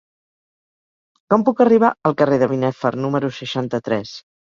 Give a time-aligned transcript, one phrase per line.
[1.33, 4.15] Com puc arribar al carrer de Binèfar número seixanta-tres?